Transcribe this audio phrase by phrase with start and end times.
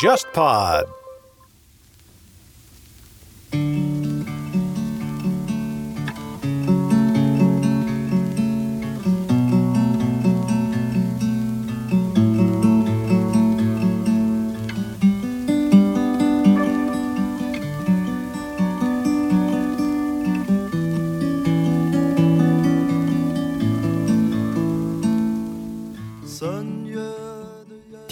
[0.00, 0.97] JustPod。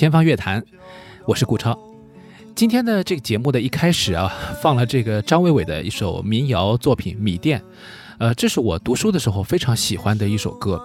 [0.06, 0.62] 天方乐坛，
[1.24, 1.76] 我是顾超。
[2.54, 4.32] 今天的这个节目的一开始啊，
[4.62, 7.58] 放了这个张伟伟的一首民谣作品《米店》，
[8.18, 10.80] 呃，这是我读书的时候非常喜欢的一首歌。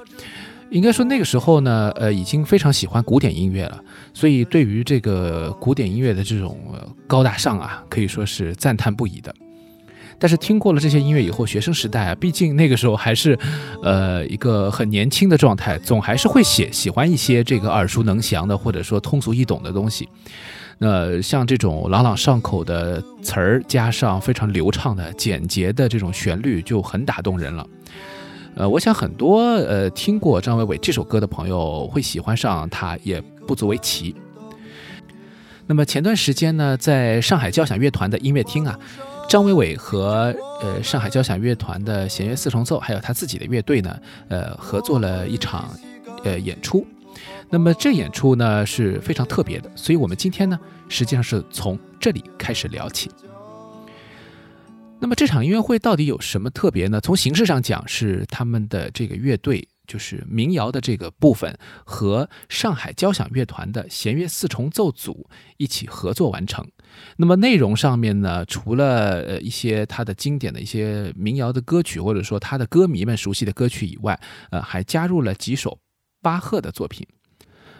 [0.71, 3.79] 应该说那个时候呢，呃，已经非常喜欢古典音乐了，
[4.11, 6.57] 所以对于这个古典音乐的这种
[7.05, 9.31] 高大上啊，可以说是赞叹不已的。
[10.21, 13.35] 但是听过了这些音乐以后，学生时代啊，毕竟那个时候还是，
[13.81, 20.07] 呃，一个很年轻的状态，总还是会写喜欢一些这个耳熟能详的，或者说通俗易懂的东西。
[20.77, 27.65] 那像这种朗朗上口的词儿，加上非常流畅的、简洁的这种旋律，就很打动人了。
[28.53, 34.15] 呃，我想很多呃听过张伟伟这首歌的朋友会喜欢上他，也不足为奇。
[35.65, 38.77] 那么前段时间呢，在上海交响乐团的音乐厅啊。
[39.31, 45.73] 张伟伟和呃上海交响乐团的弦乐四重奏，还有他自己的乐队呢，呃合作了一场
[46.25, 46.85] 呃演出。
[47.49, 50.59] 那么这演出呢是非常特别的，所以我们今天呢
[50.89, 53.09] 实际上是从这里开始聊起。
[54.99, 56.99] 那么这场音乐会到底有什么特别呢？
[56.99, 59.65] 从形式上讲，是他们的这个乐队。
[59.87, 66.65] 就是民谣的这个部分和上海交响乐团的弦乐四重奏组一起合作完成。
[67.17, 75.77] 那么内容上面呢，除了呃一些他的经典的一些民谣的歌曲，或者说他的歌迷们熟悉的歌曲以外，呃，还加入了几首
[76.21, 77.05] 巴赫的作品。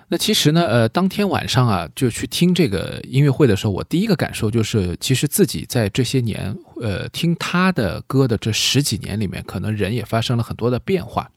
[0.10, 11.32] 那其实呢，呃，当天晚上啊，就去听这个音乐会的时候，我第一个感受就是，其实自己在这些年，呃，听他的歌的这十几年里面，可能人也发生了很多的变化。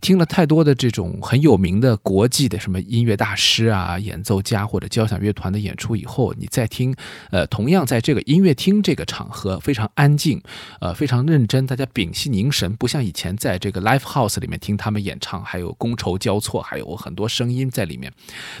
[0.00, 6.94] 听了太多的这种很有名的国际的什么音乐大师啊、演奏家或者交响乐团的演出以后，你再听，
[7.30, 10.40] 呃，同样在这个音乐厅这个场合非常安静，
[10.80, 18.12] 呃，非常认真，大家屏息凝神，不像以前在这个 live house 里面听他们演唱，还有觥筹交错，还有很多声音在里面，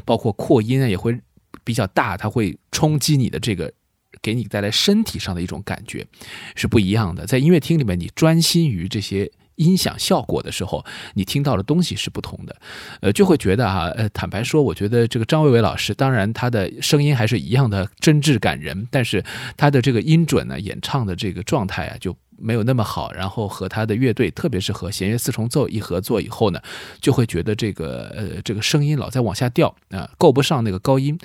[0.04, 1.18] 包括扩音啊也会
[1.64, 3.72] 比较大，它会冲击你的这个，
[4.20, 6.06] 给你带来身体上的一种感觉
[6.54, 7.26] 是不一样的。
[7.26, 9.30] 在音乐厅里面，你专心于这些。
[9.60, 10.84] 音响效果的时候，
[11.14, 12.56] 你听到的东西是不同的，
[13.02, 19.22] 呃，就会觉得啊，呃，坦白说，我觉得这个张伟伟老师，当然他的声音还是一样的真挚感人，但是
[19.56, 22.16] 他的这个音准呢，演唱的这个状态啊，就。
[22.40, 26.60] 没有那么好，然后和他的乐队，特别是和弦乐四重奏一合作以后呢，
[27.00, 31.18] 就会觉得这个呃这个声音老在往下掉啊，够不上那个高音，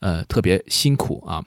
[0.00, 1.44] 呃特别辛苦啊，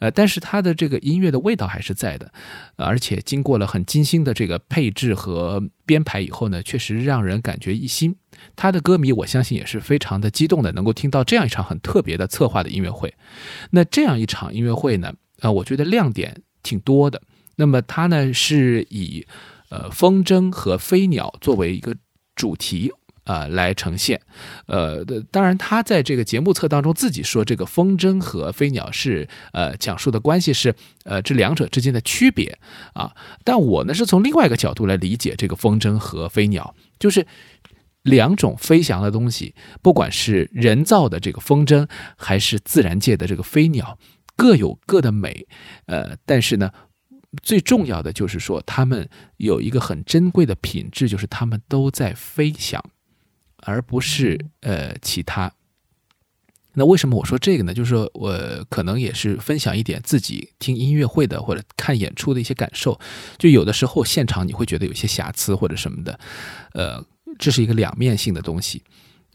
[0.00, 2.32] 呃但是他的这个音乐的味道还是在的，
[2.76, 8.16] 而且经过了很精心的这个配置和编排以后呢，确实让人感觉一新。
[8.54, 13.14] 他的歌迷我相信也是非常的激动的，能够听到这样一场很特别的策划的音乐会。
[13.70, 17.22] 那这样一场音乐会呢，啊我觉得亮点挺多的。
[17.56, 19.26] 那么它呢是以，
[19.70, 21.96] 呃风筝和飞鸟作为一个
[22.34, 22.92] 主题
[23.24, 24.20] 啊来呈现，
[24.66, 30.72] 呃当然他在这个节目册当中自己说这个风筝和飞鸟是呃讲述的关系是
[31.04, 32.56] 呃这两者之间的区别
[32.92, 33.12] 啊，
[33.42, 37.26] 但我呢是从另外一个角度来理解这个风筝和飞鸟，就是
[38.02, 43.98] 两种飞翔的东西，不管是人造的这个风筝还是自然界的这个飞鸟，
[44.36, 45.48] 各有各的美，
[45.86, 46.70] 呃但是呢。
[47.42, 52.82] 最重要的就是说，他们有一个很珍贵的品质，就是他们都在飞翔，
[53.58, 55.52] 而不是呃其他。
[56.78, 57.72] 那为什么我说这个呢？
[57.72, 58.38] 就是说我
[58.68, 63.00] 可能也是分享一点自己听音乐会的或者看演出的一些感受。
[63.38, 66.20] 就有的时候现场你会觉得有些瑕疵或者什么的，
[66.74, 67.02] 呃，
[67.38, 68.82] 这是一个两面性的东西。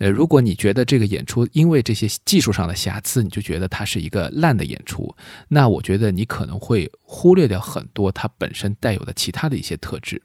[0.01, 5.15] 呃，如果你觉得这个演出因为这些技术上的瑕疵，你就觉得它是一个烂的演出，
[5.47, 10.21] 那我觉得你可能会忽略掉很多它本身带有的其他的一些特质，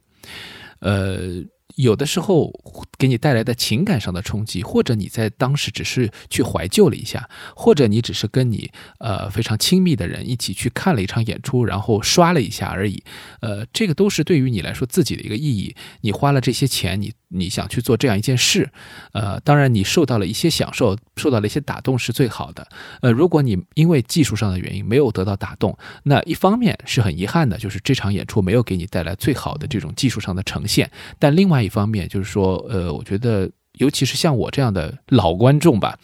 [0.81, 1.45] 呃。
[1.75, 2.51] 有的时候
[2.97, 13.05] 给你带来的情感上的冲击，或者你在当时只是去怀旧了一下，或者你只是跟你呃非常亲密的人一起去看了一场演出，然后刷了一下而已，
[13.43, 15.77] 呃，这个都是对于你来说自己的一个意义。
[16.01, 18.71] 你花了这些钱，你你想去做这样一件事，
[19.13, 22.67] 呃，当然你受到了一些享受，受到了一些打动是最好的。
[23.03, 31.67] 呃，如果你因为技术上的原因没有得到打动，那一方面是很遗憾的，就是这场演出没有给你带来最好的这种技术上的呈现，但另外。
[31.67, 35.99] 一方面就是说，呃，我觉得尤其是像我这样的老观众吧，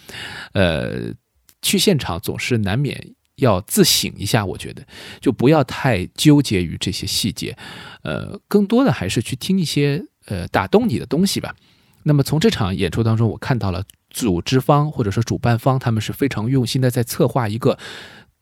[0.55, 1.13] 呃，
[1.61, 4.45] 去现场总是难免要自省一下。
[4.45, 4.85] 我觉得
[5.21, 7.57] 就不要太纠结于这些细节，
[8.03, 11.55] 呃，更多的还是去听一些呃打动你的东西吧。
[12.05, 17.79] 那么从这场演出当中，我看到了组织方或者说主办方他们是非常用心的在策划一个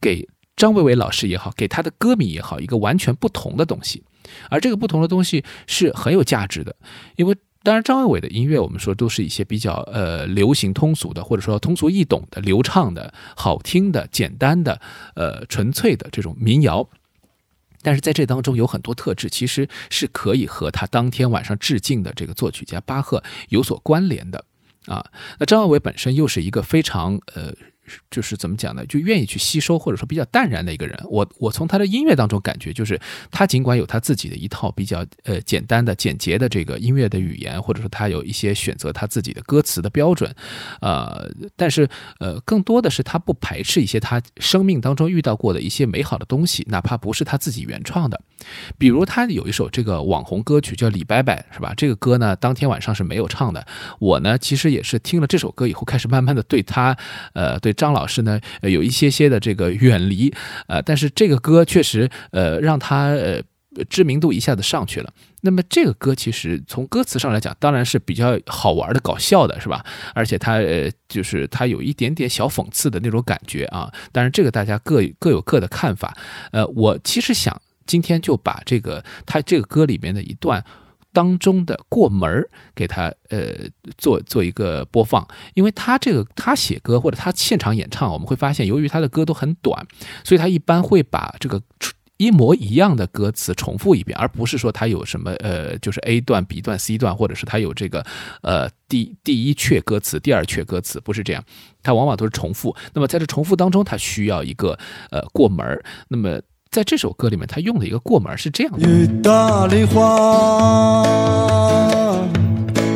[0.01, 4.03] 给张伟伟老师也好，给他的歌迷也好，一个完全不同的东西。
[4.49, 6.75] 而这个不同的东西是很有价值的，
[7.17, 14.81] 因为当然张伟伟的音乐我们说都是一些比较呃流行通俗的，或者说通俗易懂的、流畅的、好听的、简单的、
[15.15, 16.89] 呃纯粹的这种民谣。
[17.83, 24.45] 但是在这当中有很多特质，其实是可以和他当天晚上致敬的这个作曲家巴赫有所关联的
[24.87, 25.05] 啊。
[25.39, 27.55] 那张耀伟本身又是一个非常呃。
[28.11, 28.85] 就是怎么讲呢？
[28.87, 30.99] 就愿意去吸收，或者说比较淡然的一个人。
[31.09, 33.01] 我我从他的音乐当中感觉，就是
[33.31, 40.33] 他尽管有他自己的一套比较呃简单的、简洁的这个音乐的语言，或者说他有一些选择他自己的歌词的标准，
[40.81, 41.89] 呃，但是
[42.19, 48.21] 呃，更多的是他不排斥一些他生命当中遇到过的一些美好的东西，哪怕不是他自己原创的。
[48.79, 51.75] 比如他有一首这个网红歌曲叫《李伯伯》，是吧？
[51.77, 53.67] 这个歌呢，当天晚上是没有唱的。
[53.99, 56.97] 我呢，其实也是听了这首歌以后，开始慢慢的对他，
[57.33, 57.75] 呃，对。
[57.81, 60.31] 张老师呢，有一些些的这个远离，
[60.69, 63.43] 呃，但是这个歌确实，呃，让他呃
[63.89, 65.11] 知名度一下子上去了。
[65.41, 69.83] 那么这个歌其实从歌词上来讲，当然是比较好玩的、搞笑的，是吧？
[70.15, 73.91] 而且它呃，就是它有一点点小讽刺的那种感觉啊。
[74.13, 76.15] 当然这个大家各各有各的看法。
[76.53, 80.63] 呃，我其实想今天就把这个他这个歌里面的一段。
[81.13, 83.55] 当中的过门儿，给他呃
[83.99, 89.87] 做做一个播放，因为他这个他写歌或者他现场演唱，我们会发现，由于他的歌都很短，
[90.25, 91.61] 所以他一般会把这个
[92.17, 98.05] 一模一样的歌词重复一遍，而不是说他有什么呃就是 A 段 B 段 C 段，或者是他有这个
[98.43, 101.43] 呃第第一阙歌词第二阙歌词，不是这样，
[101.83, 102.77] 他往往都是重复。
[102.93, 104.79] 那么在这重复当中，他需要一个
[105.11, 106.41] 呃过门儿，那么。
[106.71, 108.89] 在这首歌里面，他用的一个过门是这样的。
[108.89, 111.05] 雨打梨花，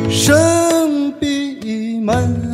[0.09, 2.53] 深闭门。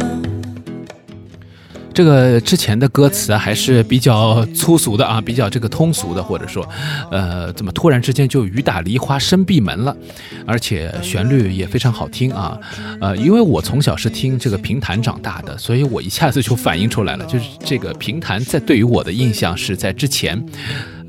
[1.94, 6.68] 这个之前的歌词啊，还是比较粗俗的啊，比较这个通俗的，或者说，
[7.12, 9.95] 呃，怎么突然之间就雨打梨花深闭门了？
[10.47, 12.57] 而且旋律也非常好听啊，
[13.00, 20.44] 呃，因为我从小是听这个评弹长大的，所以我一下子就反映出来了，就是这个评弹在对于我的印象是在之前，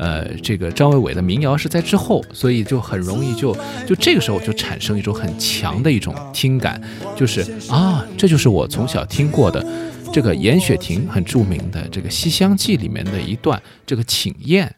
[0.02, 3.56] 呃，这个张伟伟的民谣是在之后，所以就很容易就
[3.86, 6.82] 就这个时候就产生一种很强的一种听感，
[7.16, 7.40] 就是
[7.70, 9.64] 啊，这就是我从小听过的。
[10.12, 14.74] 这个严雪婷很著名的这个《西厢记》里面的一段这个请宴，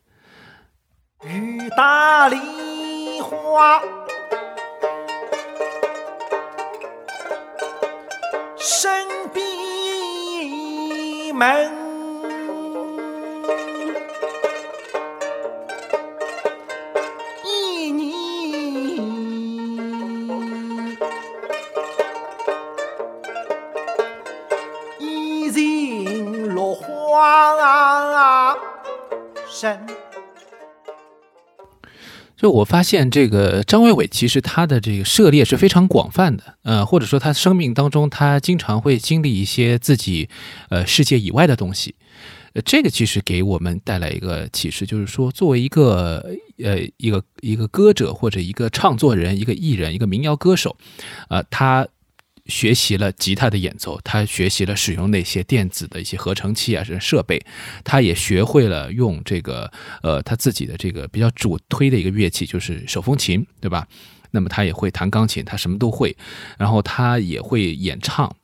[1.26, 2.36] 雨打梨
[3.22, 3.80] 花
[8.58, 11.83] 深闭门。
[32.44, 40.28] 就我发现，这个张伟伟其实他的这个涉猎是非常广泛的，呃，或者说他生命当中他经常会经历一些自己
[40.68, 41.94] 呃世界以外的东西，
[42.52, 46.22] 呃，这个其实给我们带来一个启示，就是说作为一个
[46.62, 50.76] 呃一个一个歌者或者一个唱作人、一个艺人、一个民谣歌手，
[51.30, 51.88] 呃，他。
[52.46, 57.40] 学习了吉他的演奏，他学习了使用那些电子的一些合成器啊，这设备，
[57.82, 59.70] 他也学会了用这个
[60.02, 63.86] 呃他自己的这个比较主推的一个乐器，就是手风琴，对吧？
[64.30, 66.16] 那么他也会弹钢琴，他什么都会，
[66.58, 68.34] 然后他也会演唱。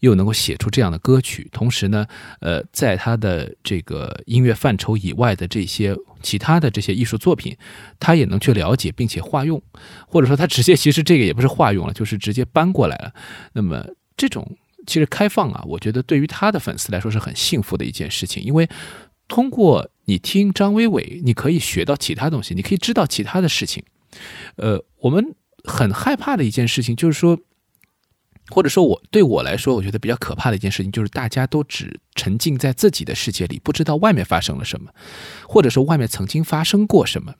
[0.00, 2.06] 又能够写出这样的歌曲，同时呢，
[2.40, 7.56] 呃，在他的这个音乐范畴以外的这些其他的这些艺术作品，
[7.98, 9.60] 他也能去了解并且化用，
[10.06, 13.12] 或者说他直接其实这个也不是化用了，就是直接搬过来了。
[13.52, 13.86] 那么
[14.16, 18.68] 这种其实开放啊，我觉得对于他的粉丝来说是很幸福的一件事情，因为
[19.28, 23.84] 通过你听张伟伟，你可以学到其他东西，你可以知道其他的事情。
[24.56, 27.38] 呃，我们很害怕的一件事情就是说。
[28.50, 34.90] 或者说，我对我来说，我觉得比较可怕的一件事情，就是大家都只沉浸在自己的世界里，不知道外面发生了什么，
[35.48, 37.34] 或者说外面曾经发生过什么。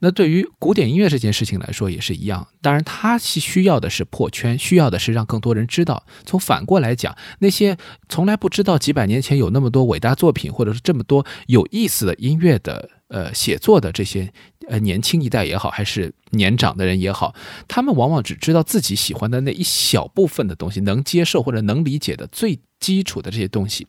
[0.00, 6.06] 那对于古典音乐这件事情来说也是一样，当然它是需要的是破圈，需要的是让更多人知道。
[6.24, 7.76] 从反过来讲，那些
[8.08, 14.32] 从来不知道几百年前有那么多伟大作品，或者是这么多有意思的音乐的呃写作的这些
[14.68, 17.34] 呃年轻一代也好，还是年长的人也好，
[17.66, 23.86] 他们往往只知道自己喜欢的那一小部分的东西，能接受或者能理解的最基础的这些东西。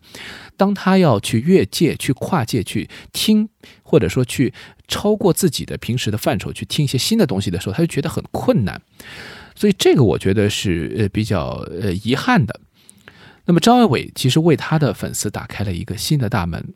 [0.58, 3.50] 当他要去越界、去跨界、去听，
[3.84, 4.54] 或者说去
[4.88, 8.82] 超过自己的平时的范畴去听一些新的东西的时候，他就觉得很困难。
[9.56, 12.60] 所以这个我觉得是呃比较呃遗憾的。
[13.46, 16.74] 那么张伟伟其实为他的粉丝打开了一个新的大门，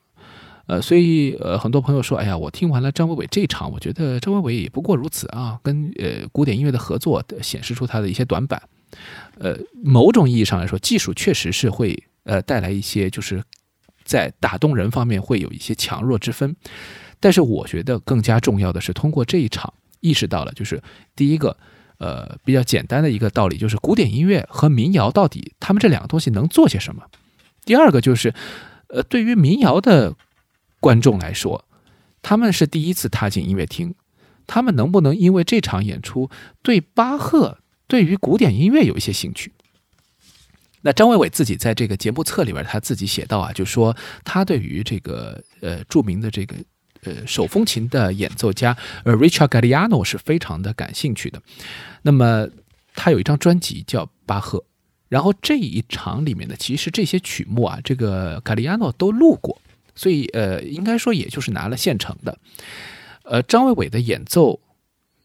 [0.66, 8.62] 呃，所以呃很多朋友说，哎呀，我听完了张伟伟这场，我觉得张伟伟也不过如此啊，跟呃古典音乐的合作显示出他的一些短板。
[9.40, 13.44] 呃，某种意义上来说，技术确实是会呃带来一些，就是
[14.04, 16.56] 在打动人方面会有一些强弱之分。
[17.20, 20.82] 但是我觉得更加重要的是，通过这一场意识到了，就是
[21.16, 21.56] 第一个。
[22.00, 27.04] 呃，比较简单的一个道理就是，古典音乐和民谣到底他们这两个东西能做些什么？
[27.64, 28.34] 第二个就是，
[28.88, 30.14] 呃，对于民谣的
[30.84, 31.64] 观众来说，
[32.22, 33.96] 他们是第一次踏进音乐厅，
[34.46, 36.30] 他们能不能因为这场演出
[36.62, 39.54] 对巴赫、对于古典音乐有一些兴趣？
[40.82, 46.56] 那张伟伟自己在这个节目册里边，他自己写到啊，就说他对于这个呃著名的这个。
[47.06, 51.42] 呃，手风琴的演奏家呃，Richard Galliano 是非常的感兴趣的。
[52.04, 52.48] 那么
[52.96, 54.64] 他有一张专辑叫巴赫，
[55.10, 59.62] 然后这一场里面呢，其实这些曲目啊，这个 Galliano 都录过，
[59.96, 62.38] 所以呃，应该说也就是拿了现成的。
[63.24, 64.60] 呃，张伟伟的演奏，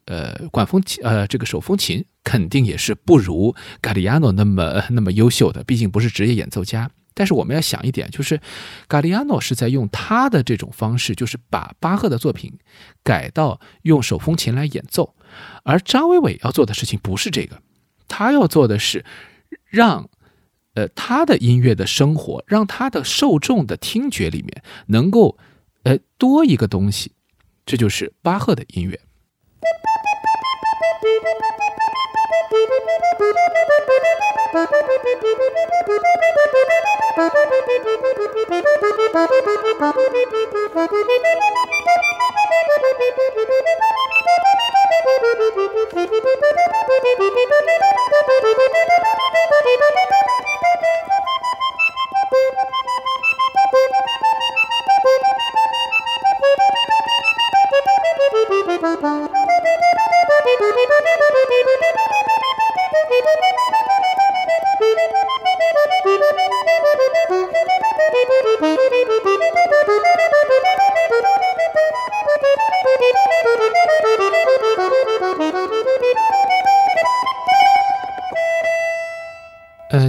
[0.07, 6.91] 呃，管风琴呃，这个手风琴肯定也是不如 Galliano 那么 那么优秀的，毕竟不是职业演奏家。
[7.15, 8.41] 但是我们要想一点，就是，
[8.87, 12.57] 卡利亚诺是在用他的这种方式，就是把巴赫的作品
[13.03, 15.17] 改到用手风琴来演奏，
[15.65, 17.61] 而张伟伟要做的事情不是这个，
[18.07, 19.05] 他要做的是
[19.67, 20.09] 让，
[20.79, 25.37] 呃，他的音乐的生活，让他的受众的听觉里面能够，
[25.83, 27.11] 呃，多一个东西，
[27.67, 29.01] 这就是巴赫的音乐。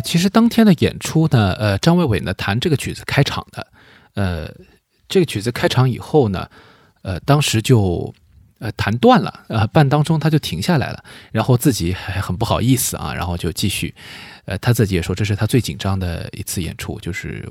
[0.10, 3.68] 其实当天的演出呢，呃，张伟伟呢弹这个曲子开场的，
[4.16, 4.52] 呃，
[5.08, 6.50] 这个曲子开场以后呢，
[7.04, 8.12] 呃，当时就
[8.58, 13.94] 呃弹断了，呃，半当中他就停下来了，然后自己还很不好意思啊，然后就继续，
[14.46, 17.48] 呃，他自己也说这是他最紧张的一次演出，就是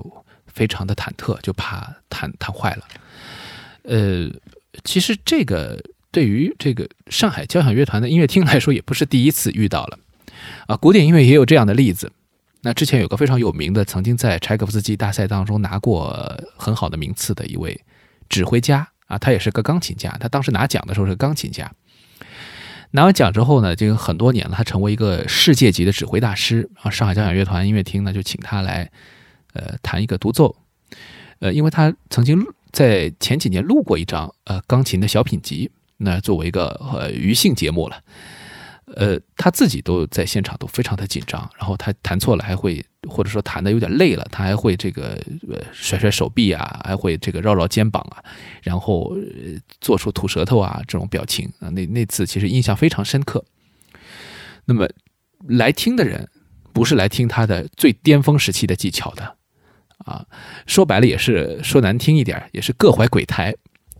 [0.48, 2.82] 非常的忐忑，就怕弹弹坏了。
[3.84, 4.28] 呃，
[4.82, 9.98] 其实这个对于这个上海交响乐团的音乐厅来说，也不是第一次遇到了，
[10.66, 12.10] 啊，古典音乐也有这样的例子。
[12.60, 17.80] 那之前有个非常有名的，曾经在柴可夫斯基大赛当中拿过很好的名次的一位
[18.28, 20.10] 指挥家啊，他也是个钢琴家。
[20.18, 21.70] 他当时拿奖的时候是钢琴家，
[22.90, 26.90] 拿完奖之后呢，就很多年了，他成为一个世界级的指挥大师啊。
[26.90, 28.90] 上海交响乐团音乐厅呢就请他来，
[29.52, 30.56] 呃，弹一个独奏，
[31.38, 38.02] 呃，因为他曾经在前几年录过一张呃钢琴的小品集，那作为一个呃余兴节目了。
[38.96, 48.24] 呃，他自己都在现场都非常的紧张，然后他弹错了还会，或者说弹的有点累了，他还会这个呃甩甩手臂啊，还会这个绕绕肩膀啊，
[48.62, 49.16] 然后
[49.80, 53.44] 做出吐舌头啊这种表情啊，那那次其实印象非常深刻。
[54.64, 54.88] 那么
[55.48, 56.28] 来听的人
[56.72, 59.36] 不是来听他的最巅峰时期的技巧的
[59.98, 60.24] 啊，
[60.66, 63.54] 说白了也是说难听一点，也是各怀鬼胎。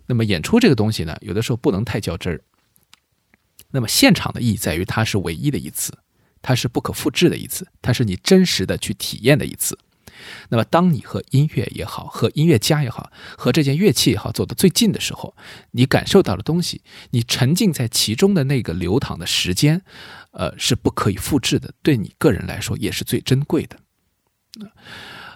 [0.07, 2.41] 那么演出这个东西呢，有的时候不能太较真儿。
[3.71, 5.93] 那么现场的意义在于，它是唯一的一次，
[6.41, 9.79] 它是不可复制的一次，它是你真实的去体验的一次。
[10.49, 15.37] 那么，当你和音乐也好，和音乐家也好，和这件乐器也好走得最近的时候，
[15.71, 19.83] 你感受到的东西，你沉浸在其中的那个流淌的时间，
[20.33, 21.73] 呃，是不可以复制的。
[21.83, 23.79] 对你个人来说，也是最珍贵的。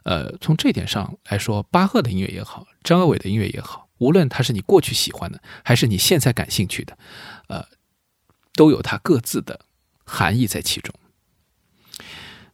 [0.03, 6.99] 呃，从这点上来说，巴赫的音乐也好，张伟伟的音乐也好，无论他是你过去喜欢的，还是你现在感兴趣的，
[7.49, 7.65] 呃。
[8.55, 9.61] 都有它各自的
[10.05, 10.95] 含义在其中。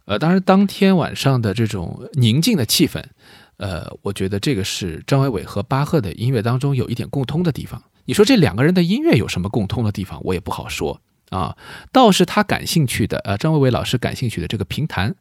[0.04, 3.04] 呃，当然，当天晚上的这种宁静的气氛，
[3.58, 10.18] 呃，我觉得这个是张伟伟和巴赫的音乐当中有一点共通的地方，你说这两个人的音乐有什么共通的地方？
[10.24, 11.56] 我也不好说啊。
[11.92, 15.14] 倒是他感兴趣的，呃，张伟伟老师感兴趣的这个评弹，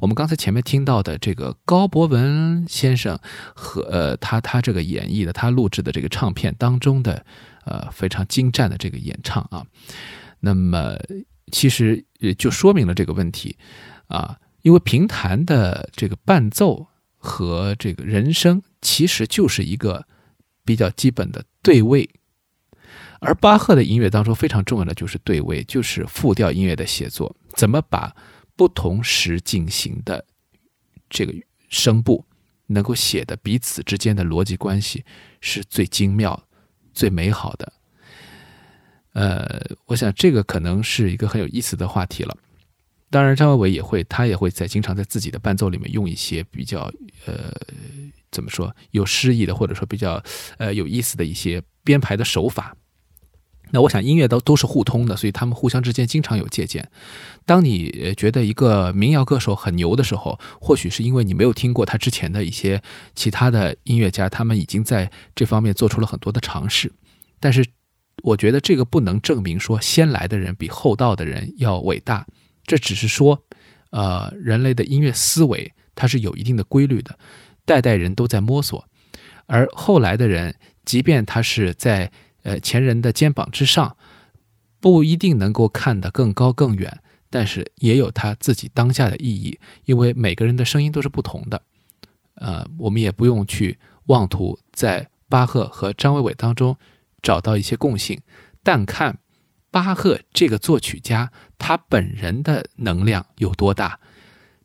[0.00, 3.18] 我们刚才前面听到的这个高博文先生
[3.54, 7.24] 和呃他他这个演绎的他录制的这个唱片当中的
[7.64, 9.64] 呃非常精湛的这个演唱啊，
[10.40, 10.96] 那么
[11.50, 13.56] 其实也就说明了这个问题
[14.06, 16.86] 啊，因为评弹的这个伴奏
[17.16, 20.06] 和这个人声其实就是一个
[20.64, 22.08] 比较基本的对位。
[23.20, 28.14] 而巴赫的音乐当中非常重要的就是对位，就是复调音乐的写作，怎么把
[28.56, 30.24] 不同时进行的
[31.10, 31.34] 这个
[31.68, 32.24] 声部
[32.66, 35.04] 能够写的彼此之间的逻辑关系
[35.40, 36.40] 是最精妙、
[36.92, 37.72] 最美好的。
[39.14, 42.36] 呃，我想这个可能是一个很有意思的话题了。
[43.10, 46.92] 当然，张伟伟也会，他也会在经常在自己的伴奏里面用一些比较
[47.24, 47.52] 呃
[48.30, 50.22] 怎么说有诗意的，或者说比较
[50.58, 52.76] 呃有意思的一些编排的手法。
[53.70, 56.88] 那我想音乐都都是互通的，所以他们互相之间经常有借鉴。
[57.44, 62.82] 当你觉得一个民谣歌手很牛的时候，或许是因为你没有听过他之前的一些
[63.14, 66.92] 其他的音乐家，他们已经在这方面做出了很多的尝试。
[67.40, 67.64] 但是，
[68.22, 72.26] 我觉得这个不能证明说先来的人比后到的人要伟大，
[72.66, 73.42] 这只是说，
[73.90, 77.18] 呃，人类的音乐思维它是有一定的规律的，
[77.64, 78.84] 代代人都在摸索，
[79.46, 82.10] 而后来的人，即便他是在。
[82.48, 83.94] 呃，前人的肩膀之上，
[84.80, 91.60] 不一定能够看得更高更远，但是也有他自己当下的意义，因为每个人的声音都是不同的。
[92.36, 96.74] 呃，我们也不用去妄图在巴赫和张伟伟当中
[97.20, 98.18] 找到一些共性，
[98.62, 99.18] 但看
[99.70, 104.00] 巴赫这个作曲家他本人的能量有多大。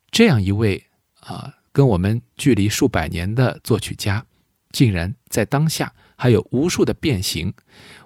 [0.09, 0.85] 这样一位
[1.19, 4.25] 啊，跟我们距离数百年的作曲家，
[4.71, 5.93] 竟然在当下。
[6.15, 7.53] 还有无数的变形，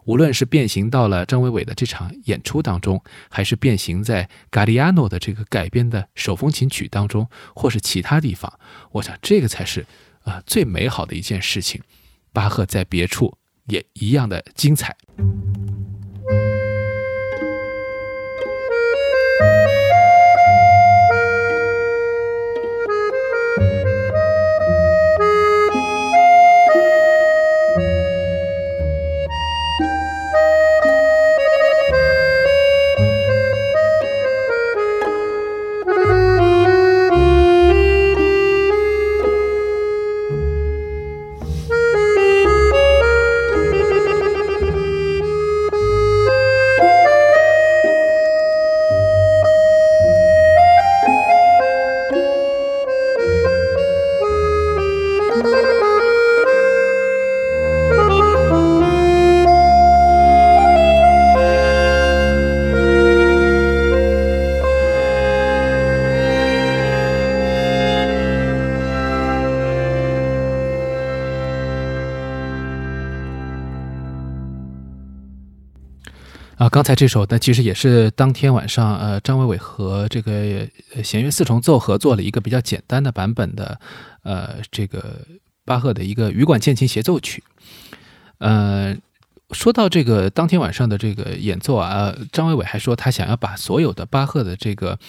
[0.06, 8.52] 无论是变形到了张伟伟的这场演出当中，还是变形在嘎利亚诺的这个改编的手风琴曲当中，或是其他地方，
[8.92, 9.86] 我想这个才是
[10.24, 11.82] 啊最美好的一件事情。
[12.34, 14.96] 巴赫在别处也一样的精彩。
[76.78, 80.70] 刚才这首呢，其实也是当天晚上，呃，张伟伟和这个
[81.04, 83.80] 弦乐四重奏合作了一个比较简单的版本的，
[84.22, 85.26] 呃，这个
[85.66, 87.44] 巴赫的一个羽管键琴协奏曲。
[88.38, 88.96] 呃，
[89.50, 95.00] 说到这个当天晚上的这个演奏啊，张伟伟还说他想要把所有的巴赫的这个，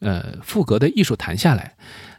[0.00, 1.72] 呃，赋格的艺术弹下来。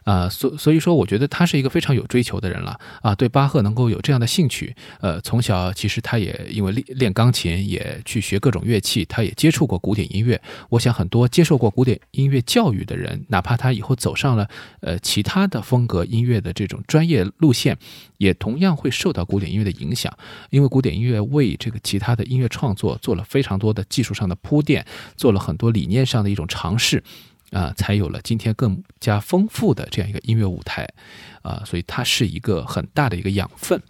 [0.06, 3.12] 啊，所所以说，我觉得他是一个非常有追求的人了啊。
[3.12, 10.40] 对巴赫能够有这样的兴趣，呃，从小其实他也因为练练钢琴，也去学各种乐器，他也接触过古典音乐。
[10.68, 14.48] 我想很多接受过古典音乐教育的人，哪怕他以后走上了
[14.80, 17.76] 呃其他的风格音乐的这种专业路线，
[18.18, 20.16] 也同样会受到古典音乐的影响，
[20.50, 27.02] 因为古典音乐为这个其他的音乐创作做了非常多的技术上的铺垫，做了很多理念上的一种尝试。
[27.50, 30.88] 啊，才有了今天更加丰富的这样一个音乐舞台，
[31.42, 33.80] 啊，所以它是一个很大的一个养分。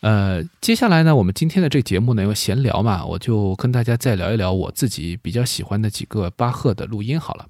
[0.00, 7.48] 呃，接下来呢，我们今天的这节目呢，因为闲聊嘛，我就跟大家再聊一聊我自己比较喜欢的几个巴赫的录音好了。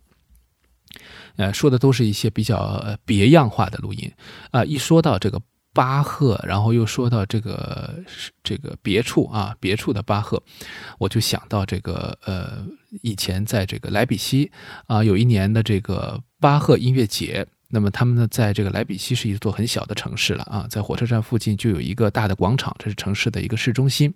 [1.36, 4.12] 呃，说的都是一些比较别样化的录音
[4.50, 5.40] 啊，一说到这个。
[5.74, 8.02] 巴赫，然后又说到这个
[8.42, 10.42] 这个别处啊，别处的巴赫，
[10.98, 12.64] 我就想到这个呃，
[13.02, 14.50] 以前在这个莱比锡
[14.86, 24.14] 啊，有一年的这个巴赫音乐节，那么他们呢，在这个莱比锡是一座很小的城市了啊，在火车站附近就有一个大的广场，这是城市的一个市中心。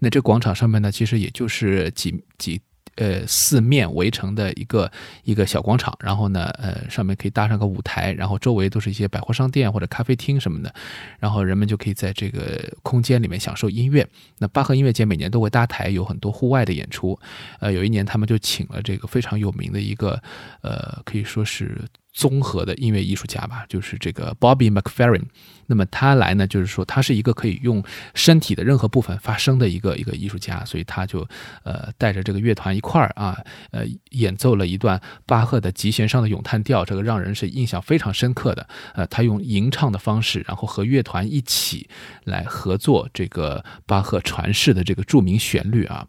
[0.00, 2.60] 那这广场上面呢，其实也就是几几
[2.98, 4.92] 呃四面围成的一个
[5.24, 10.74] 一个小广场，然后呢，呃，上面可以搭上个舞台，然后周围都是一些百货商店或者咖啡厅什么的，
[11.18, 14.06] 然后人们就可以在这个空间里面享受音乐。
[14.38, 17.18] 那巴赫音乐节每年都会搭台，有很多户外的演出。
[17.60, 20.22] 呃，有一年他们就请了这个非常有名的一个，
[20.60, 21.80] 呃，可以说是。
[22.18, 25.22] 综合的音乐艺术家吧，就是这个 Bobby McFerrin。
[25.66, 27.80] 那么他来呢，就是说他是一个可以用
[28.12, 31.24] 身体的任何部分发声的一个一个艺术家，所以他就
[31.62, 33.38] 呃带着这个乐团一块儿啊，
[33.70, 38.68] 呃演奏了一段巴赫的极弦上的咏叹调，这个让人是印象非常深刻的。
[38.94, 41.88] 呃，他用吟唱的方式，然后和乐团一起
[42.24, 46.04] 来合作这个巴赫传世的这个著名旋律啊，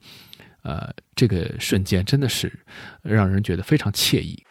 [0.63, 2.51] 呃，这个瞬间真的是
[3.03, 4.41] 让人觉得非常惬意。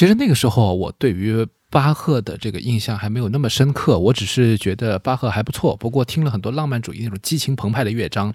[0.00, 3.98] 其实那个时候，我对于巴赫的这个印象还没有那么深刻。
[3.98, 8.32] 我只是觉得巴赫还不错，不过听了很多浪漫主义那种激情澎湃的乐章，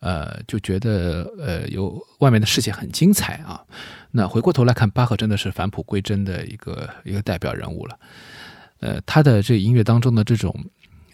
[0.00, 3.62] 呃，就觉得呃，有外面的世界很精彩啊。
[4.10, 7.96] 那回过头来看，巴赫真的是返璞归真的一个一个代表人物了。
[8.80, 10.52] 呃，他的这音乐当中的这种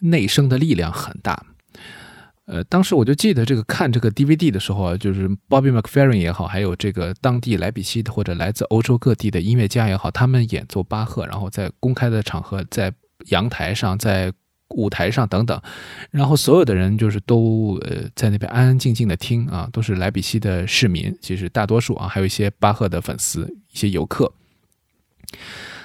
[0.00, 1.44] 内生的力量很大。
[2.46, 12.92] 呃，当时我就记得这个看这个 DVD 的时候啊，就是 Bobby McFerrin 也好，还有这个当地莱比锡的或者来自欧洲各地的音乐家也好，他们演奏巴赫，然后在公开的场合，在
[13.30, 14.30] 阳台上，在
[14.68, 15.58] 舞台上等等，
[16.10, 24.30] 然后所有的人就是都呃在那边安安静静的听啊，都是莱比锡的市民，其实大多数啊，还有一些巴赫的粉丝，一些游客。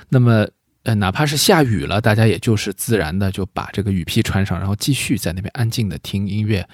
[0.09, 0.45] 那么。
[0.89, 6.67] 呃，哪怕是下雨了，大家也就是自然的就把这个雨披穿上，然后继续在那边安静的听音乐。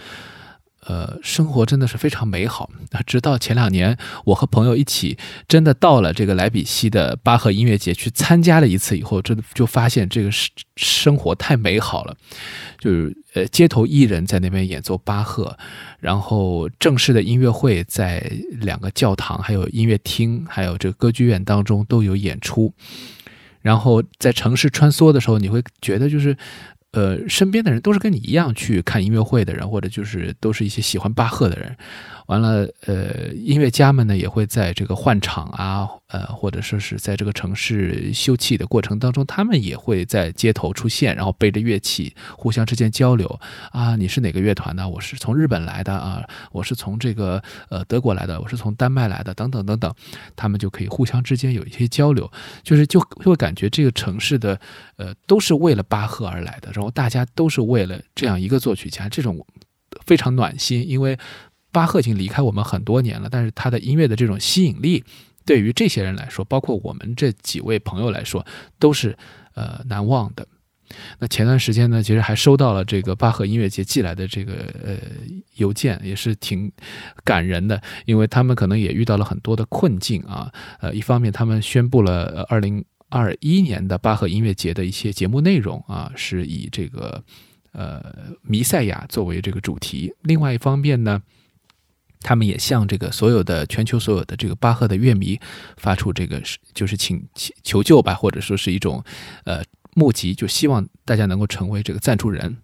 [0.87, 2.69] 呃，生活真的是非常美好。
[3.05, 5.17] 直到前两年，我和朋友一起
[5.49, 12.15] 真的到了这个莱比锡的巴赫音乐节去参加了一次以后，真的就发现这个生生活太美好了。
[12.79, 15.57] 就是呃，街头艺人在那边演奏巴赫，
[15.99, 22.73] 然后正式的音乐会在两个教堂、还有音乐厅、还有这个歌剧院当中都有演出。
[23.65, 26.37] 然后在城市穿梭的时候，你会觉得就是。
[26.91, 31.75] 呃，身边的人都是跟你一样去看音乐会的人，或者就是都是一些喜欢巴赫的人。
[32.27, 43.39] 完了，呃，音乐家们呢也会在这个换场啊，呃，或者说是在这个城市休憩的过程当中，他们也会在街头出现，然后背着乐器互相之间交流
[43.71, 43.95] 啊。
[43.95, 44.89] 你是哪个乐团的？
[44.89, 49.93] 我是从日本来的啊，我是从这个呃德国来的，我是从丹麦来的，等等等等，
[50.35, 52.31] 他们就可以互相之间有一些交流，
[52.63, 54.59] 就是就会感觉这个城市的
[54.97, 59.45] 呃都是为了巴赫而来的，然后大家都是为了这样一个作曲家，这种
[60.07, 61.15] 非常暖心，因为。
[61.75, 65.03] 巴赫已经离开我们很多年了，但是他的音乐的这种吸引力，
[65.45, 68.45] 对于这些人来说，包括我们这几位朋友来说，
[68.79, 69.17] 都是
[69.55, 70.47] 呃难忘的。
[71.19, 74.95] 那前段时间呢，其实还收到了这个巴赫音乐节寄来的这个呃
[75.55, 76.71] 邮件，也是挺
[77.25, 80.49] 感人的，因为他们可能也遇到了很多的困境啊。
[80.79, 87.21] 呃，一方面他们宣布了二零二一年的巴赫音乐节的一些节目内容啊，是以这个
[87.73, 88.01] 呃
[88.41, 91.21] 弥赛亚作为这个主题；另外一方面呢。
[92.25, 95.39] 他们也向这个所有的全球所有的这个巴赫的乐迷
[95.77, 99.03] 发出这个是就是请求求救吧，或者说是一种
[99.43, 102.57] 呃募集，就希望大家能够成为这个赞助人，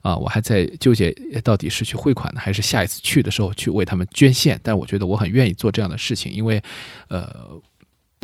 [0.00, 1.12] 啊，我还在纠结
[1.44, 4.58] 到底是去汇款呢，还是下一次去的时候去为他们捐献。
[4.62, 6.62] 但我觉得我很愿意做这样的事情，因为，
[7.08, 7.28] 呃，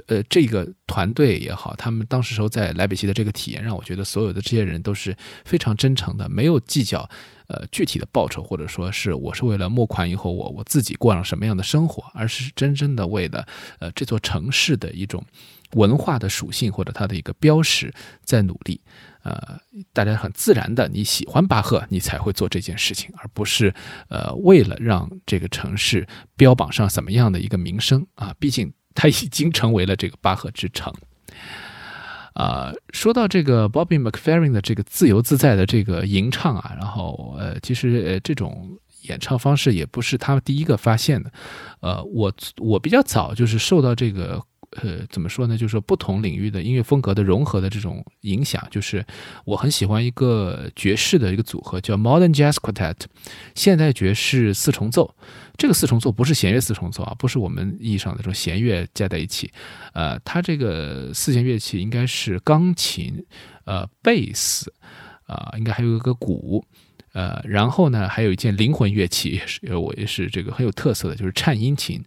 [0.07, 7.09] 呃，这个团队也好，他们当时时候在莱比锡的这个体验，让我觉得所有的这些人都是非常真诚的，没有计较
[7.49, 13.47] 呃具体的报酬，或者说是我是为了募款以后我我自己过上什么样的生活，而是真正的为了
[13.81, 15.25] 呃这座城市的一种。
[15.73, 17.93] 文化的属性或者它的一个标识
[18.25, 18.81] 在努力，
[19.23, 19.61] 呃，
[19.93, 23.75] 大家很自然的你喜欢巴赫，你才会做这件事情，而不是
[24.09, 26.09] 呃为了让这个城市
[26.39, 30.93] 标榜上怎么样的一个名声啊，毕竟它已经成为了这个巴赫之城。
[32.35, 41.31] 啊，说到这个 Bobby McFerrin 的这个自由自在的这个吟唱啊，然后呃，其实呃这种演唱方式也不是他第一个发现的，
[41.79, 44.43] 呃，我我比较早就是受到这个。
[44.73, 45.57] 呃，怎么说呢？
[45.57, 49.05] 就是说不同领域的音乐风格的融合的这种影响，就是
[49.45, 52.97] 我很喜欢一个爵士的一个组合，叫 Modern Jazz Quartet，
[53.55, 55.15] 现代爵士四重奏。
[55.57, 59.51] 这个四重奏不是弦乐四重奏啊，不是我们意义上的这种弦乐加在一起。
[59.93, 63.25] 呃，它这个四弦乐器应该是钢琴、
[63.65, 64.73] 呃贝斯，
[65.27, 66.65] 啊，应该还有一个鼓，
[67.13, 72.05] 呃，然后呢，还有一件灵魂乐器，也是我也是这个很有特色的，就是颤音琴。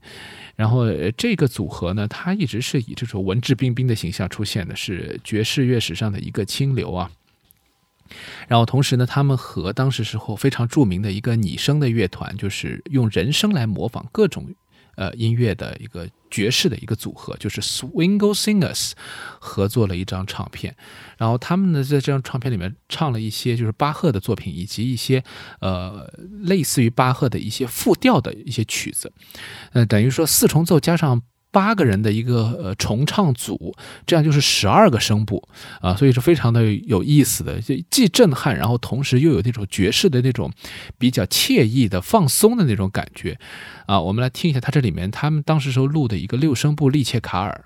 [0.56, 0.86] 然后
[1.18, 7.10] 这个组合呢，它一直是以这种文质彬彬的形象出现的，是爵士乐史上的一个清流啊。
[8.48, 14.54] 然后同时呢，他们和当时时候非常著名的一个拟声的乐团，就是用人声来模仿各种。
[14.96, 18.92] 呃，音乐的一个爵士的一个组合，就是 Swingle Singers
[19.40, 20.76] 合作了一张唱片，
[21.18, 25.24] 然后他们呢在这张唱片里面唱了一些就是巴赫的作品，以及一些
[25.60, 26.12] 呃
[26.44, 29.12] 类似于巴赫的一些复调的一些曲子，
[29.74, 31.22] 呃，等于说四重奏加上。
[31.52, 35.48] 八个人的一个呃重唱组，这样就是十二个声部
[35.82, 40.52] 啊，所以是非常的有意思的，就既震撼，然后同时又有那种爵士的那种
[40.98, 43.38] 比较惬意的放松的那种感觉
[43.86, 44.00] 啊。
[44.00, 47.66] 我们来听一下他这里面他们当时时候录的一个六声部利切卡尔。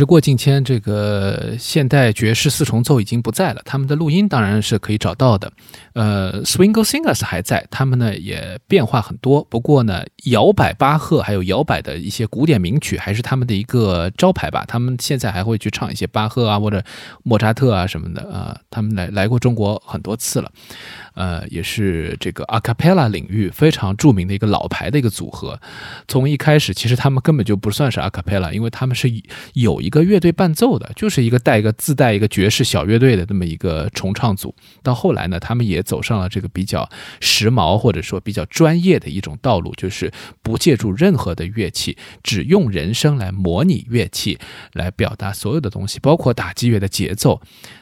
[0.00, 5.52] 时过境迁，这个现代爵士四重奏已经不在了，他们的录音当然是可以找到的。
[5.92, 9.42] 呃，Swingle Singers 还在，他们呢也变化很多。
[9.44, 14.64] 不过呢，摇摆巴赫还有摇摆的一些古典名曲还是他们的一个招牌吧。
[14.66, 16.82] 他们现在还会去唱一些巴赫啊或者
[17.22, 18.56] 莫扎特啊什么的啊。
[18.70, 20.50] 他们来来过中国很多次了。
[21.14, 25.60] 呃，也是这个 a cappella 领域非常著名的一个老牌的一个组合。
[26.06, 29.10] 从一开始，其实他们根本就不算是 a cappella，因为他们是
[29.54, 34.54] 有一个乐队伴奏的，就是一个带一个自带一个爵士小乐队的这么一个重唱组。
[34.82, 36.88] 到后来呢，他们也走上了这个比较
[37.20, 40.12] 时髦或者说比较专业的一种道路，就是
[40.42, 44.38] 不借助任何的乐器，只用人声来模拟乐器
[44.72, 47.40] 来表达所有的东西，包括打击乐的节奏。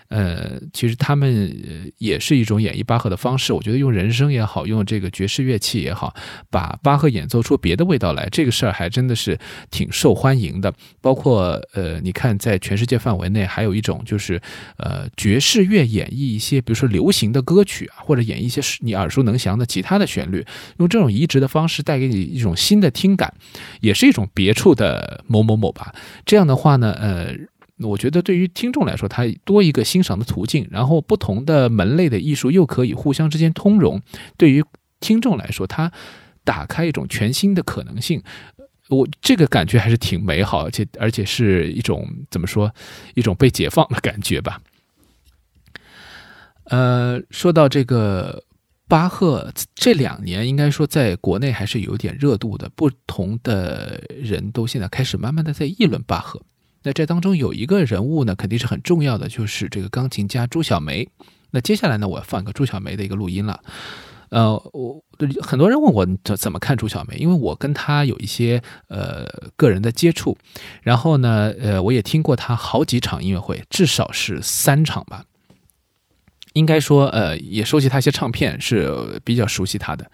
[0.09, 3.53] 呃，其实他们也是一种演绎巴赫的方式。
[3.53, 6.15] 我觉得用人声也好，用这个爵士乐器也好，
[6.51, 9.39] 把巴赫演奏出别的味道来，这个事儿还真的是
[9.71, 10.73] 挺受欢迎的。
[11.01, 14.41] 包括呃，你看在全世界范围内，还有一种就是
[14.79, 20.45] 呃，爵士乐演绎一些，比如说流行的歌曲啊，或者演绎一些你耳熟能详的其他的旋律，
[20.79, 23.35] 用这种移植的方式带给你一种新的听感，
[23.81, 25.95] 也是一种别处的某某某吧。
[26.25, 27.35] 这样的话呢，呃。
[27.81, 34.01] 我觉得对于听众来说，它多一个欣赏的途径，然后不同的门类的艺术又可以互相之间通融。
[34.37, 34.65] 对于
[35.01, 35.93] 听众来说，它
[36.43, 38.23] 打开一种全新的可能性。
[38.89, 42.75] 我这个感觉还是挺美好，而且而且是一种怎么说，
[43.15, 44.61] 一种被解放的感觉吧。
[46.65, 48.43] 呃，说到这个
[48.89, 56.43] 巴赫，这两年应该说在国内还是有点热度的，不同的人都现在开始慢慢的在议论巴赫。
[56.89, 61.07] 那这当中有一个人物呢，肯定是很重要的，就是这个钢琴家朱小梅。
[61.51, 63.61] 那接下来呢，我要放个朱小梅的一个录音了。
[64.31, 65.05] 呃，我
[65.43, 70.39] 很多人问我怎怎么看朱小梅，因为我跟她有一些呃个人的接触，
[70.81, 75.27] 然后呢，呃，我也听过她好几场音乐会，至少是三场吧。
[76.55, 80.11] 应该说，呃，也收集她一些唱片，是比较熟悉她的。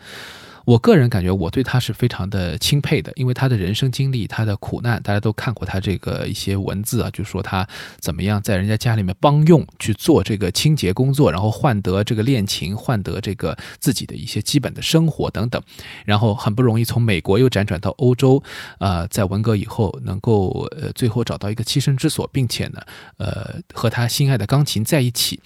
[0.65, 7.67] 我个人感觉，我对他是非常的钦佩的，因为他的人生经历，他的苦难，大家都看过他这个一些文字啊，就说他
[7.99, 15.62] 怎么样在人家家里面帮佣去做这个清洁工作，然后换得这个练琴，换得这个自己的一些基本的生活等等，
[16.07, 18.43] 然后很不容易从美国又辗转到欧洲，
[18.79, 22.81] 呃，在文革以后能够呃最后找到一个栖身之所，并且呢，
[23.19, 25.39] 呃，和他心爱的钢琴在一起，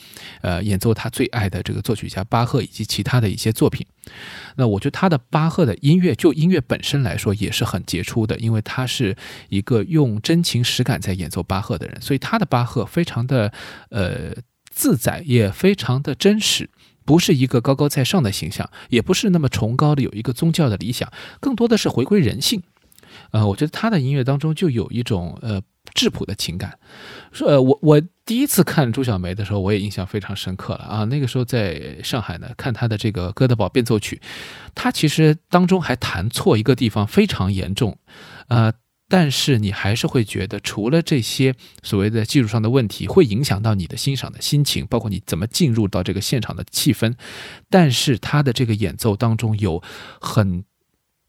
[0.43, 3.85] 呃，演奏他最爱的这个作曲家巴赫以及其他的一些作品。
[4.57, 9.17] 那我觉得他的巴赫的音乐，就音乐本身来说也是很杰出的，因为他是
[9.49, 13.53] 一个用真情实感在演奏巴赫的人，所以他的巴赫非常的
[13.91, 14.35] 呃
[14.71, 16.69] 自在，也非常的真实，
[17.05, 22.63] 不是一个高高在上的形象，也不是那么崇高的有一个宗教的理想，更多的是回归人性。
[23.31, 25.61] 呃，我觉得他的音乐当中就有一种呃。
[25.95, 26.79] 质朴的情感，
[27.33, 31.05] 说呃，我我第一次看朱小梅的时候，我也印象非常深刻了啊。
[31.05, 34.21] 那个时候在上海呢，看她的这个《哥德堡变奏曲》，
[34.75, 37.99] 她其实当中还弹错一个地方非常严重，
[38.49, 38.71] 呃，
[39.09, 47.15] 但是你还是会觉得，除了这些所谓的技术上的问题会影响到你的欣赏的心情，包括你怎么进入到这个现场的气氛，
[47.71, 49.83] 但是他的这个演奏当中有
[50.21, 50.65] 很。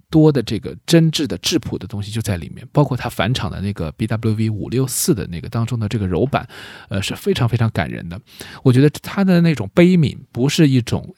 [0.10, 6.48] 多的这个真挚的质朴的东西就在里面，包括他返场的那个 B W V 五六四的那个当中的这个柔板，
[6.90, 8.20] 呃，是非常非常感人的。
[8.64, 11.16] 我觉得他的那种悲悯不是一种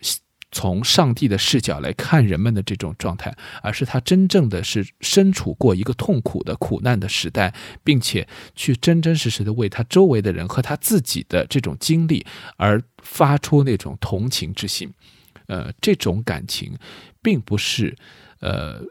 [0.51, 3.33] 从上帝的视角来看人们的这种状态，
[3.63, 7.53] 而是他真正的是身处过一个痛苦的苦难的时代，
[7.85, 12.25] 并且去真真实实的为他周围的人和他自己的这种经历
[12.57, 14.91] 而发出那种同情之心。
[15.47, 16.77] 呃，这种感情
[17.21, 17.95] 并不是。
[18.41, 18.81] 呃，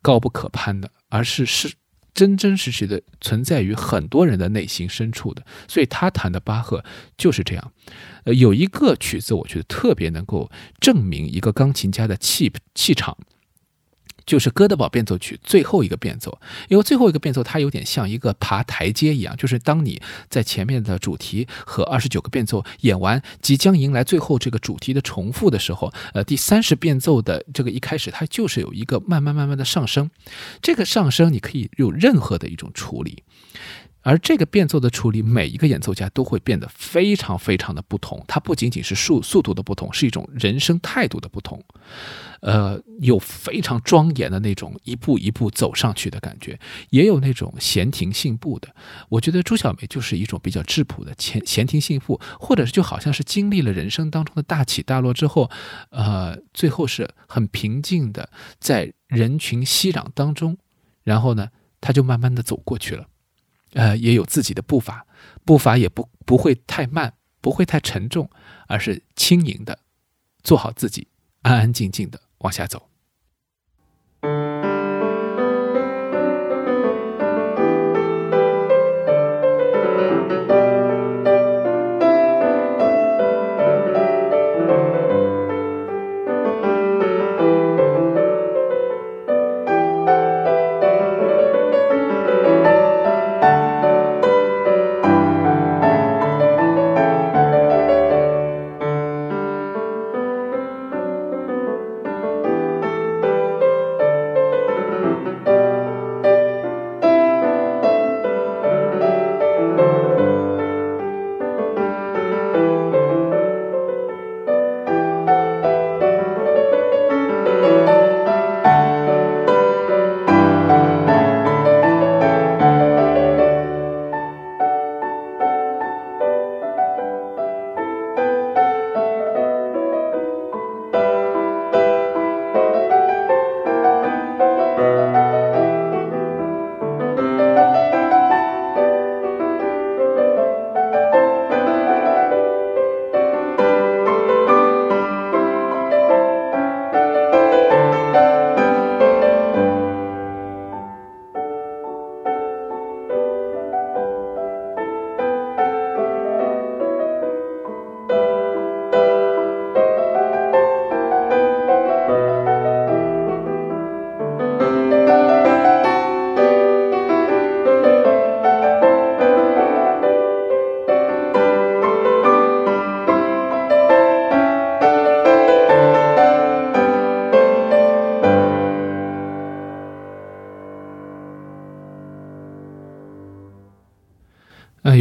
[0.00, 1.74] 高不可攀的，而是是
[2.14, 5.44] 真真实实的存在于很多人的内心深处的。
[5.68, 6.84] 所以他弹的巴赫
[7.18, 7.72] 就是这样。
[8.24, 13.18] 呃，有一个曲子，我觉得特别能够证明一个钢琴家的气气场。
[14.26, 30.10] 就是《哥德堡变奏曲》最后一个变奏，因为最后一个变奏它有点像一个爬台阶一样，就是当你在前面的主题和二十九个变奏演完，即将迎来最后这个主题的重复的时候，呃，第三十变奏的这个一开始，它就是有一个慢慢慢慢的上升，
[30.62, 33.22] 这个上升你可以有任何的一种处理。
[34.04, 38.22] 而这个变奏的处理，每一个演奏家都会变得非常非常的不同。
[38.28, 41.64] 它不仅仅是速速度的不同，是一种人生态度的不同。
[42.40, 48.68] 呃，有非常庄严的那种一步一步走上去的感觉，也有那种闲庭信步的。
[49.08, 55.50] 我觉得朱小梅就是一种比较质朴的闲闲庭信步，或者是就好像是经历了人生当中的大起大落之后，
[55.88, 58.28] 呃，最后是很平静的
[58.60, 60.58] 在人群熙攘当中，
[61.02, 61.48] 然后呢，
[61.80, 63.06] 他就慢慢的走过去了。
[63.74, 65.06] 呃，也有自己的步伐，
[65.44, 68.28] 步伐也不不会太慢，不会太沉重，
[68.66, 69.78] 而是轻盈的，
[70.42, 71.06] 做好自己，
[71.42, 72.88] 安安静静的往下走。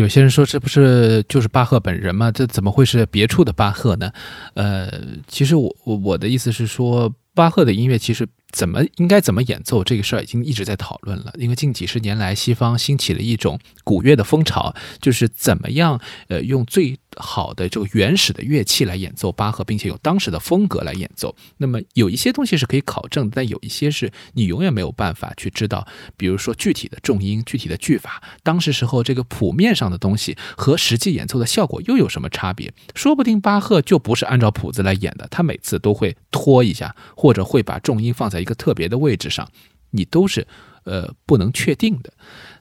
[0.04, 2.32] 有些人说这不是就是巴赫本人吗？
[2.32, 4.12] 这怎么会是别处的巴赫呢？
[4.54, 4.92] 呃，
[5.28, 8.28] 其实我我的意思是说，巴赫的音乐其实。
[8.54, 21.36] 怎么应该怎么演奏这个事儿已经一直在讨论了，因为近几十年来西方兴起了一种古乐的风潮，就是怎么样呃用最好的这个原始的乐器来演奏巴赫，并且用当时的风格来演奏。
[21.58, 32.72] 那么有一些东西是可以考证，但有一些是你永远没有办法去知道，比如说具体的重音、具体的句法，当时时候这个谱面上的东西和实际演奏的效果又有什么差别？
[32.94, 38.44] 说不定巴赫就不是按照谱子来演的，他每次都会拖一下，或者会把重音放在。
[38.44, 39.50] 一个特别的位置上，
[39.92, 40.46] 你都是
[40.84, 42.12] 呃不能确定的。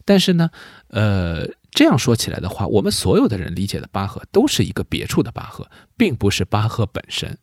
[0.04, 0.48] 但是呢，
[0.90, 7.36] 呃这样说起来的话，我们所有的人理解的巴赫都是一个别处的巴赫，并不是巴赫本身。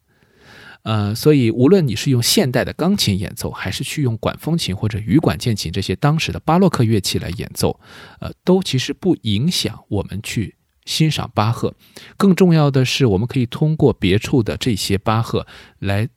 [0.83, 7.79] 呃，所以无论你是用现代的钢琴演奏，还是去用管风琴或者羽管键琴这些当时的巴洛克乐器来演奏，
[8.21, 10.55] 呃，都其实不影响我们去
[10.85, 11.73] 欣赏巴赫。
[12.15, 15.45] 更重要的是，我们可以通过别处的这些巴赫
[15.79, 16.07] 来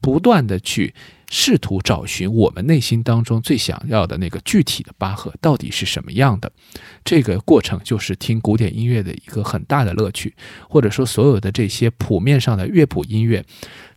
[0.00, 0.94] 不断的去。
[1.34, 6.52] 试图找寻我们内心当中最想要的那个具体的巴赫到底是什么样的，
[7.02, 10.34] 这个过程就是听古典音乐的一个很大的乐趣，
[10.68, 13.42] 或者说所有的这些谱面上的乐谱音乐。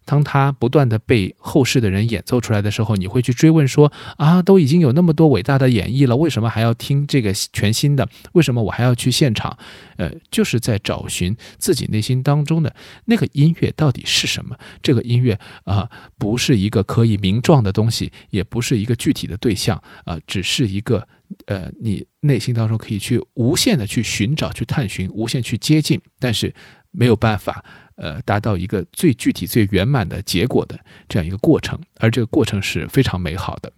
[0.07, 8.07] 当他不断的被后世的人演奏出来的时候，你会去追问说：啊，都已经有那么多伟大的演绎了，为什么还要听这个全新的？
[8.33, 9.57] 为什么我还要去现场？
[9.97, 12.75] 呃，就是在找寻自己内心当中的
[13.05, 14.55] 那个音乐到底是什么？
[14.83, 21.07] 这个音乐啊，不是一个可以名状的东西，也不是一个具体的对象啊，只是一个
[21.47, 26.53] 呃，你内心当中可以去无限的去寻找、去探寻、无限去接近，但是
[26.91, 27.65] 没有办法。
[27.97, 33.71] 呃，达到一个最具体、最圆满的结果的这样一个过程，而这个过程是非常美好的。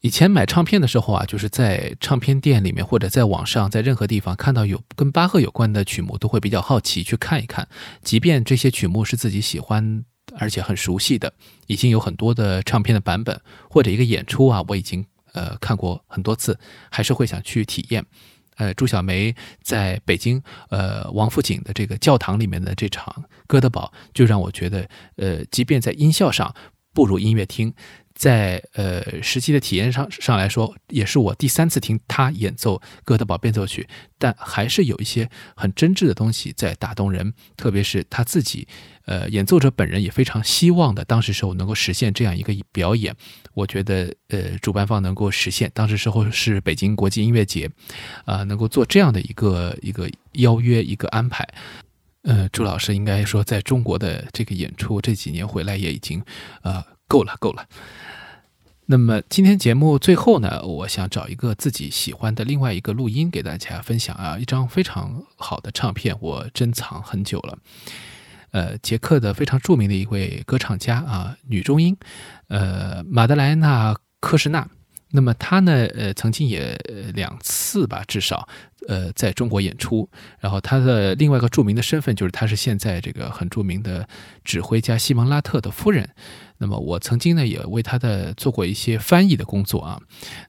[0.00, 7.68] 以前买唱片的时候啊，就是在唱片店里面或者在网上，在任何地方看到有跟巴赫有关的曲目，都会比较好奇去看一看。
[8.02, 10.02] 即便这些曲目是自己喜欢
[10.38, 11.32] 而且很熟悉的，
[11.66, 16.58] 已经有很多的唱片的版本或者一个演出啊，我已经呃看过很多次，
[16.90, 18.04] 还是会想去体验。
[18.56, 23.06] 呃，朱小梅在北京，呃，王府井的这个教堂里面的这场
[23.46, 26.54] 《哥德堡》，就让我觉得，呃，即便在音效上
[26.92, 27.72] 不如音乐厅，
[28.14, 38.68] 在呃实际的体验上上来说，也是我第三次听他演奏《哥德堡变奏曲》，但还是有一些很真挚的东西在打动人，特别是他自己。
[39.10, 43.12] 呃，演奏者本人也非常希望的，当时时候能够实现这样一个表演。
[43.54, 47.68] 我觉得，呃，主办方能够实现，当时时候是北京国际音乐节，
[48.24, 51.44] 啊，能够做这样的一个一个邀约一个安排。
[52.22, 56.22] 呃，朱老师应该说，在中国的这个演出这几年回来也已经，
[56.62, 57.66] 呃，够了够了。
[58.86, 67.58] 那么今天节目最后呢，我想找一个自己喜欢的另外一个录音给大家分享啊，一张非常好的唱片，我珍藏很久了。
[68.52, 71.96] 呃，捷克的非常著名的一位歌唱家啊，女中音，
[72.48, 74.68] 呃，马德莱娜·科什纳。
[75.12, 76.74] 那么她呢，呃，曾经也
[77.14, 78.48] 两次吧，至少。
[78.88, 80.08] 呃，在中国演出，
[80.40, 84.08] 然后他的另外一个著名的身份就是他是现在这个很著名的
[84.42, 86.08] 指挥家西蒙拉特的夫人。
[86.56, 90.00] 那么我曾经呢也为他的做过一些翻译的工作啊。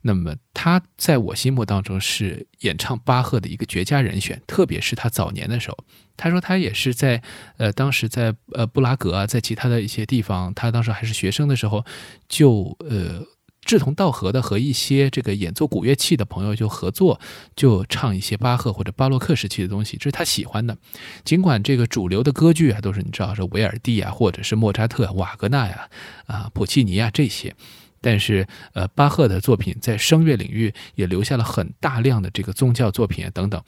[0.02, 5.78] 那么他在我心目当中是演唱巴赫的一个绝佳人选，特别是他早年的时候。
[6.16, 7.22] 他说他也是在
[7.58, 11.86] 呃当时在呃布拉格啊，在其他的一些地方，他当时还是学生的时候
[12.30, 13.22] 就呃。
[13.62, 17.20] 志同道合的和一些这个演奏古乐器的朋友就合作，
[17.56, 20.76] 就唱一些巴赫或者巴洛克时期的东西，这是他喜欢的。
[21.24, 25.88] 尽管这个主流的歌剧啊都是你知道是维尔蒂啊，或者是莫扎特、瓦格纳呀、
[26.26, 27.56] 啊普契尼啊这些，
[28.02, 33.64] 但是呃巴赫的作品在声乐领域也留下了很大量的这个宗教作品啊等等。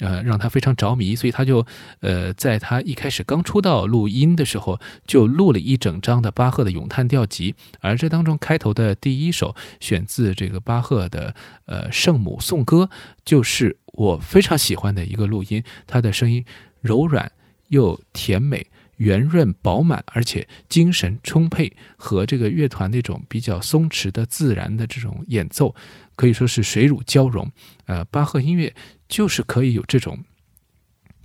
[0.00, 1.64] 呃，让他非常着迷，所以他就，
[2.00, 11.34] 呃，在他一开始刚出道录音的时候，就录了一整张的巴赫的咏叹调集，而这当中开头的第一首选自这个巴赫的
[11.66, 12.90] 呃圣母颂歌，
[13.24, 16.44] 就是我非常喜欢的一个录音，他的声音
[16.80, 17.30] 柔软
[17.68, 18.66] 又甜美。
[18.98, 25.74] 圆润饱满，而且精神充沛，和这个乐团那种比较松弛的自然的这种演奏，
[26.16, 27.50] 可以说是水乳交融。
[27.86, 28.74] 呃，巴赫音乐
[29.08, 30.18] 就是可以有这种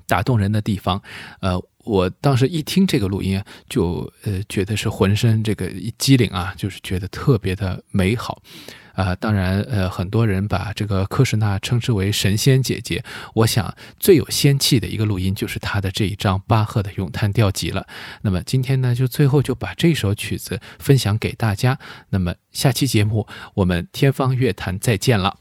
[0.08, 1.02] 打动人的地方。
[1.42, 8.42] 呃，我当时一听这个录音，就呃觉得是浑身这个一机灵啊，就是觉得特别的美好。
[8.94, 13.04] 啊，当然，呃，很多人把这个科什纳称之为神仙姐姐。
[13.34, 17.88] 我想最有仙气的一个录音就是她的这一张巴赫的咏叹调集了。
[18.22, 21.80] 那么今天呢，就最后就把这首曲子分享给大家。
[22.10, 25.38] 那么下期节目我们天方乐坛再见了。